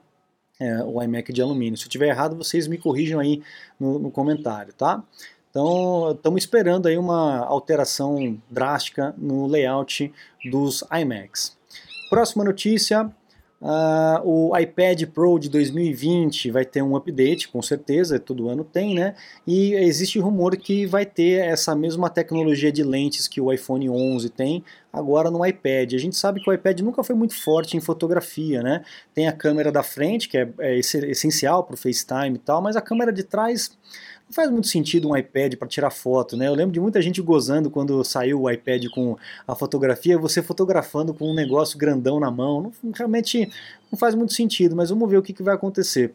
é, 0.61 0.85
o 0.85 1.03
iMac 1.03 1.33
de 1.33 1.43
alumínio. 1.43 1.77
Se 1.77 1.87
eu 1.87 1.91
tiver 1.91 2.09
errado, 2.09 2.37
vocês 2.37 2.69
me 2.69 2.79
corrijam 2.79 3.19
aí 3.19 3.43
no, 3.81 3.99
no 3.99 4.11
comentário, 4.13 4.73
tá? 4.73 5.03
Então, 5.51 6.13
estamos 6.13 6.45
esperando 6.45 6.87
aí 6.87 6.97
uma 6.97 7.39
alteração 7.41 8.41
drástica 8.49 9.15
no 9.19 9.47
layout 9.47 10.11
dos 10.51 10.83
iMacs. 10.99 11.59
Próxima 12.09 12.43
notícia, 12.45 13.11
Uh, 13.63 14.19
o 14.25 14.59
iPad 14.59 15.05
Pro 15.07 15.39
de 15.39 15.49
2020 15.49 16.51
vai 16.51 16.65
ter 16.65 16.83
um 16.83 16.97
update, 16.97 17.49
com 17.49 17.63
certeza, 17.63 18.19
todo 18.19 18.49
ano 18.49 18.65
tem, 18.65 18.93
né? 18.93 19.15
E 19.47 19.75
existe 19.75 20.19
rumor 20.19 20.57
que 20.57 20.85
vai 20.85 21.07
ter 21.07 21.45
essa 21.45 21.73
mesma 21.73 22.11
tecnologia 22.11 22.73
de 22.73 22.83
lentes 22.83 23.29
que 23.29 23.41
o 23.41 23.53
iPhone 23.53 23.89
11 23.89 24.29
tem, 24.31 24.65
agora 24.93 25.31
no 25.31 25.47
iPad. 25.47 25.95
A 25.95 25.99
gente 25.99 26.17
sabe 26.17 26.43
que 26.43 26.51
o 26.51 26.53
iPad 26.53 26.81
nunca 26.81 27.05
foi 27.05 27.15
muito 27.15 27.41
forte 27.41 27.77
em 27.77 27.81
fotografia, 27.81 28.65
né? 28.65 28.83
Tem 29.15 29.29
a 29.29 29.33
câmera 29.33 29.71
da 29.71 29.85
frente, 29.85 30.29
que 30.29 30.39
é, 30.39 30.49
é 30.59 30.77
essencial 30.77 31.63
para 31.63 31.75
o 31.75 31.79
FaceTime 31.79 32.35
e 32.35 32.39
tal, 32.39 32.61
mas 32.61 32.75
a 32.75 32.81
câmera 32.81 33.13
de 33.13 33.23
trás 33.23 33.71
não 34.33 34.35
faz 34.35 34.51
muito 34.51 34.67
sentido 34.67 35.11
um 35.11 35.17
iPad 35.17 35.57
para 35.57 35.69
tirar 35.69 35.91
foto, 35.91 36.39
né? 36.39 36.49
Eu 36.49 36.55
lembro 36.55 36.73
de 36.73 36.81
muita 36.81 37.03
gente 37.03 37.21
gozando 37.21 37.71
quando 37.71 38.03
saiu 38.03 38.41
o 38.41 38.51
iPad 38.51 38.87
com 38.89 39.17
a 39.47 39.55
fotografia, 39.55 40.19
você 40.19 40.43
fotografando 40.43 41.13
com 41.13 41.31
um 41.31 41.35
negócio 41.35 41.79
grandão 41.79 42.19
na 42.19 42.31
mão. 42.31 42.73
Não, 42.83 42.93
realmente 42.93 43.51
não 43.91 43.99
faz 43.99 44.15
muito 44.15 44.33
sentido, 44.33 44.75
mas 44.75 44.89
vamos 44.89 45.09
ver 45.09 45.19
o 45.19 45.23
que, 45.23 45.35
que 45.35 45.43
vai 45.43 45.55
acontecer 45.55 46.15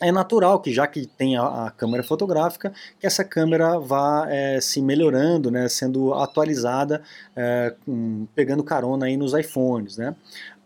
é 0.00 0.10
natural 0.10 0.60
que 0.60 0.72
já 0.72 0.86
que 0.86 1.06
tem 1.06 1.36
a, 1.36 1.66
a, 1.66 1.70
câmera 1.70 2.02
fotográfica, 2.02 2.72
que 2.98 3.06
essa 3.06 3.22
câmera 3.22 3.78
vá 3.78 4.26
é, 4.28 4.60
se 4.60 4.80
melhorando, 4.80 5.50
né, 5.50 5.68
sendo 5.68 6.14
atualizada, 6.14 7.02
é, 7.36 7.74
um, 7.86 8.26
pegando 8.34 8.64
carona 8.64 9.06
aí 9.06 9.16
nos 9.16 9.34
iPhones, 9.34 9.96
né. 9.96 10.16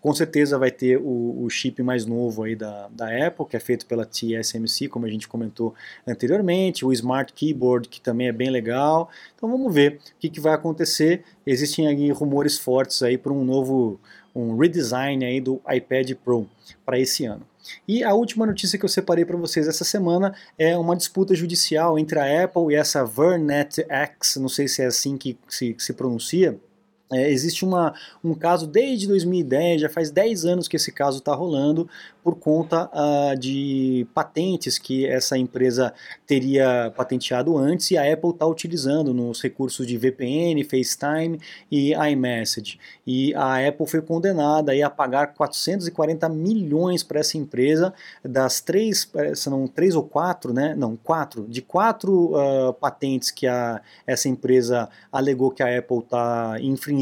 Com 0.00 0.12
certeza 0.12 0.59
vai 0.59 0.71
ter 0.71 0.99
o, 0.99 1.45
o, 1.45 1.49
chip 1.49 1.83
mais 1.83 2.05
novo 2.05 2.43
aí 2.43 2.55
da, 2.55 2.88
da 2.88 3.26
Apple, 3.26 3.47
que 3.47 3.57
é 3.57 3.61
feito 3.61 3.87
pela 3.87 4.05
TSMC, 4.05 4.87
como 4.87 5.07
a 5.07 5.09
gente 5.09 5.26
comentou 5.26 5.75
anteriormente, 6.07 6.85
o 6.85 6.93
Smart 6.93 7.33
Keyboard, 7.33 7.88
que 7.88 8.03
também 8.03 8.29
é 8.29 8.33
bem 8.33 8.50
legal. 8.50 9.09
Então 9.35 9.50
vamos 9.50 9.73
ver 9.73 9.95
o 9.95 10.21
que, 10.21 10.29
que 10.29 10.41
vai 10.41 10.53
acontecer. 10.53 11.25
Existem 11.47 11.87
aí 11.88 12.11
rumores 12.11 12.59
fortes 12.59 13.03
aí 13.03 13.17
para 13.17 13.33
um 13.33 13.43
novo 13.43 13.99
um 14.35 14.59
redesign 14.59 15.25
aí 15.25 15.41
do 15.41 15.62
iPad 15.67 16.12
Pro 16.23 16.47
para 16.85 16.99
esse 16.99 17.25
ano. 17.25 17.47
E 17.87 18.02
a 18.02 18.14
última 18.14 18.47
notícia 18.47 18.78
que 18.78 18.85
eu 18.85 18.88
separei 18.88 19.25
para 19.25 19.37
vocês 19.37 19.66
essa 19.68 19.85
semana 19.85 20.35
é 20.59 20.76
uma 20.76 20.97
disputa 20.97 21.35
judicial 21.35 21.99
entre 21.99 22.18
a 22.18 22.44
Apple 22.44 22.73
e 22.73 22.75
essa 22.75 23.04
Vernet 23.04 23.85
X, 23.88 24.37
não 24.37 24.49
sei 24.49 24.68
se 24.68 24.83
é 24.83 24.87
assim 24.87 25.16
que 25.16 25.38
se, 25.49 25.75
que 25.75 25.83
se 25.83 25.92
pronuncia, 25.92 26.59
é, 27.12 27.30
existe 27.30 27.64
uma, 27.64 27.94
um 28.23 28.34
caso 28.34 28.66
desde 28.66 29.06
2010, 29.06 29.82
já 29.82 29.88
faz 29.88 30.11
10 30.11 30.44
anos 30.46 30.68
que 30.68 30.76
esse 30.76 30.90
caso 30.90 31.18
está 31.18 31.34
rolando, 31.34 31.88
por 32.25 32.37
conta 32.37 32.90
uh, 32.94 33.38
de 33.38 34.06
patentes 34.14 34.78
que 34.78 35.06
essa 35.06 35.37
empresa 35.37 35.92
teria 36.26 36.90
patenteado 36.96 37.58
antes 37.58 37.90
e 37.90 37.99
a 37.99 38.11
Apple 38.11 38.30
está 38.30 38.46
utilizando 38.46 39.12
nos 39.12 39.42
recursos 39.42 39.87
de 39.87 39.99
VPN, 39.99 40.64
FaceTime 40.64 41.38
e 41.70 41.92
iMessage. 41.92 42.80
E 43.06 43.34
a 43.34 43.68
Apple 43.68 43.87
foi 43.87 44.00
condenada 44.00 44.73
a 44.75 44.88
pagar 44.88 45.34
440 45.34 46.26
milhões 46.30 47.02
para 47.02 47.20
essa 47.20 47.37
empresa, 47.37 47.92
das 48.25 48.62
três, 48.62 49.11
são 49.34 49.68
três 49.68 49.94
ou 49.94 50.02
quatro, 50.02 50.54
né? 50.54 50.75
Não, 50.75 50.96
quatro, 50.96 51.46
de 51.46 51.61
quatro 51.61 52.32
uh, 52.34 52.73
patentes 52.73 53.30
que 53.30 53.46
a, 53.46 53.82
essa 54.06 54.30
empresa 54.30 54.88
alegou 55.12 55.50
que 55.50 55.62
a 55.62 55.78
Apple 55.78 55.99
está 55.99 56.56
infringindo, 56.61 56.93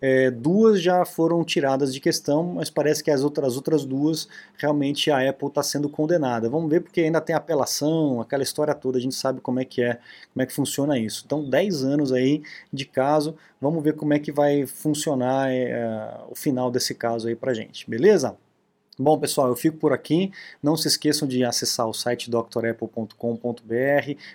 é, 0.00 0.30
duas 0.30 0.80
já 0.80 1.04
foram 1.04 1.44
tiradas 1.44 1.92
de 1.92 2.00
questão, 2.00 2.54
mas 2.54 2.70
parece 2.70 3.02
que 3.02 3.10
as 3.10 3.22
outras, 3.22 3.48
as 3.48 3.56
outras 3.56 3.84
duas 3.84 4.28
realmente 4.56 5.10
a 5.10 5.28
Apple 5.28 5.48
está 5.48 5.62
sendo 5.62 5.88
condenada. 5.88 6.48
Vamos 6.48 6.70
ver 6.70 6.80
porque 6.80 7.00
ainda 7.00 7.20
tem 7.20 7.34
apelação, 7.34 8.20
aquela 8.20 8.42
história 8.42 8.74
toda, 8.74 8.98
a 8.98 9.00
gente 9.00 9.14
sabe 9.14 9.40
como 9.40 9.60
é 9.60 9.64
que 9.64 9.82
é, 9.82 9.98
como 10.32 10.42
é 10.42 10.46
que 10.46 10.52
funciona 10.52 10.98
isso. 10.98 11.22
Então 11.26 11.48
10 11.48 11.84
anos 11.84 12.12
aí 12.12 12.42
de 12.72 12.84
caso, 12.84 13.36
vamos 13.60 13.82
ver 13.82 13.94
como 13.94 14.12
é 14.12 14.18
que 14.18 14.32
vai 14.32 14.66
funcionar 14.66 15.50
é, 15.50 16.20
o 16.28 16.34
final 16.34 16.70
desse 16.70 16.94
caso 16.94 17.28
aí 17.28 17.36
pra 17.36 17.54
gente, 17.54 17.88
beleza? 17.88 18.36
Bom, 19.00 19.16
pessoal, 19.16 19.46
eu 19.46 19.54
fico 19.54 19.76
por 19.76 19.92
aqui. 19.92 20.32
Não 20.60 20.76
se 20.76 20.88
esqueçam 20.88 21.28
de 21.28 21.44
acessar 21.44 21.86
o 21.86 21.94
site 21.94 22.28
drapple.com.br. 22.28 23.14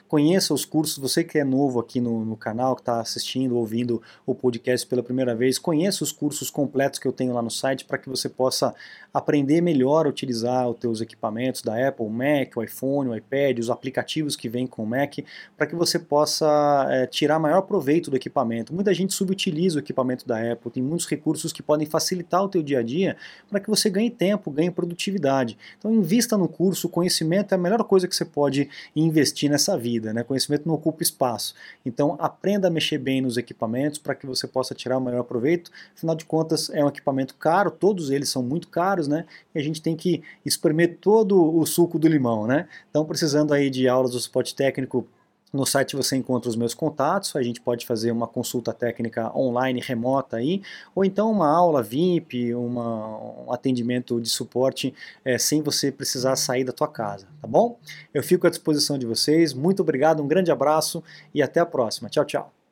Conheça 0.07 0.53
os 0.53 0.63
cursos. 0.63 0.97
Você 0.99 1.21
que 1.21 1.37
é 1.37 1.43
novo 1.43 1.81
aqui 1.81 1.99
no, 1.99 2.23
no 2.23 2.37
canal, 2.37 2.73
que 2.73 2.81
está 2.81 3.01
assistindo, 3.01 3.57
ouvindo 3.57 4.01
o 4.25 4.33
podcast 4.33 4.87
pela 4.87 5.03
primeira 5.03 5.35
vez, 5.35 5.59
conheça 5.59 6.01
os 6.01 6.13
cursos 6.13 6.49
completos 6.49 6.97
que 6.97 7.05
eu 7.05 7.11
tenho 7.11 7.33
lá 7.33 7.41
no 7.41 7.51
site 7.51 7.83
para 7.83 7.97
que 7.97 8.07
você 8.07 8.29
possa 8.29 8.73
aprender 9.13 9.59
melhor 9.59 10.05
a 10.05 10.09
utilizar 10.09 10.69
os 10.69 10.77
teus 10.77 11.01
equipamentos 11.01 11.61
da 11.61 11.89
Apple, 11.89 12.05
o 12.05 12.09
Mac, 12.09 12.55
o 12.55 12.63
iPhone, 12.63 13.09
o 13.09 13.15
iPad, 13.15 13.59
os 13.59 13.69
aplicativos 13.69 14.37
que 14.37 14.47
vêm 14.47 14.65
com 14.65 14.83
o 14.83 14.87
Mac, 14.87 15.19
para 15.57 15.67
que 15.67 15.75
você 15.75 15.99
possa 15.99 16.87
é, 16.89 17.05
tirar 17.05 17.37
maior 17.37 17.63
proveito 17.63 18.09
do 18.09 18.15
equipamento. 18.15 18.73
Muita 18.73 18.93
gente 18.93 19.13
subutiliza 19.13 19.75
o 19.75 19.79
equipamento 19.79 20.25
da 20.25 20.53
Apple. 20.53 20.71
Tem 20.71 20.81
muitos 20.81 21.05
recursos 21.05 21.51
que 21.51 21.61
podem 21.61 21.85
facilitar 21.85 22.43
o 22.43 22.47
teu 22.47 22.63
dia 22.63 22.79
a 22.79 22.83
dia 22.83 23.17
para 23.49 23.59
que 23.59 23.69
você 23.69 23.89
ganhe 23.89 24.09
tempo 24.09 24.52
ganhe 24.53 24.71
produtividade. 24.71 25.57
Então 25.77 25.93
invista 25.93 26.37
no 26.37 26.47
curso, 26.47 26.87
o 26.87 26.89
conhecimento 26.89 27.51
é 27.51 27.55
a 27.55 27.57
melhor 27.57 27.83
coisa 27.83 28.07
que 28.07 28.15
você 28.15 28.25
pode 28.25 28.69
investir 28.95 29.49
nessa 29.49 29.77
vida, 29.77 30.13
né? 30.13 30.23
Conhecimento 30.23 30.67
não 30.67 30.75
ocupa 30.75 31.03
espaço. 31.03 31.55
Então 31.85 32.15
aprenda 32.19 32.67
a 32.67 32.71
mexer 32.71 32.97
bem 32.97 33.21
nos 33.21 33.37
equipamentos 33.37 33.99
para 33.99 34.15
que 34.15 34.25
você 34.25 34.47
possa 34.47 34.73
tirar 34.73 34.97
o 34.97 35.01
maior 35.01 35.23
proveito. 35.23 35.71
Afinal 35.95 36.15
de 36.15 36.25
contas, 36.25 36.69
é 36.69 36.83
um 36.83 36.87
equipamento 36.87 37.35
caro, 37.35 37.71
todos 37.71 38.09
eles 38.09 38.29
são 38.29 38.43
muito 38.43 38.67
caros, 38.67 39.07
né? 39.07 39.25
E 39.53 39.59
a 39.59 39.63
gente 39.63 39.81
tem 39.81 39.95
que 39.95 40.23
espremer 40.45 40.97
todo 41.01 41.57
o 41.57 41.65
suco 41.65 41.99
do 41.99 42.07
limão, 42.07 42.47
né? 42.47 42.67
Então 42.89 43.05
precisando 43.05 43.53
aí 43.53 43.69
de 43.69 43.87
aulas 43.87 44.11
do 44.11 44.19
suporte 44.19 44.55
técnico 44.55 45.07
no 45.53 45.65
site 45.65 45.95
você 45.95 46.15
encontra 46.15 46.49
os 46.49 46.55
meus 46.55 46.73
contatos, 46.73 47.35
a 47.35 47.43
gente 47.43 47.61
pode 47.61 47.85
fazer 47.85 48.11
uma 48.11 48.27
consulta 48.27 48.73
técnica 48.73 49.31
online, 49.37 49.79
remota 49.79 50.37
aí, 50.37 50.61
ou 50.95 51.05
então 51.05 51.31
uma 51.31 51.47
aula 51.47 51.83
VIP, 51.83 52.55
uma, 52.55 53.45
um 53.45 53.51
atendimento 53.51 54.19
de 54.19 54.29
suporte 54.29 54.93
é, 55.23 55.37
sem 55.37 55.61
você 55.61 55.91
precisar 55.91 56.35
sair 56.35 56.63
da 56.63 56.73
tua 56.73 56.87
casa, 56.87 57.27
tá 57.39 57.47
bom? 57.47 57.77
Eu 58.13 58.23
fico 58.23 58.47
à 58.47 58.49
disposição 58.49 58.97
de 58.97 59.05
vocês, 59.05 59.53
muito 59.53 59.81
obrigado, 59.81 60.23
um 60.23 60.27
grande 60.27 60.51
abraço 60.51 61.03
e 61.33 61.41
até 61.41 61.59
a 61.59 61.65
próxima. 61.65 62.09
Tchau, 62.09 62.25
tchau. 62.25 62.62